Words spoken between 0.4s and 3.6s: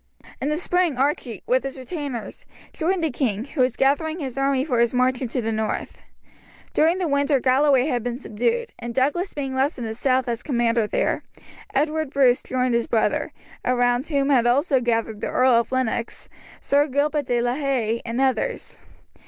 In the spring Archie, with his retainers, joined the king,